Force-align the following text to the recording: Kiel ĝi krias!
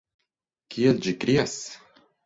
Kiel 0.75 1.03
ĝi 1.09 1.15
krias! 1.25 1.57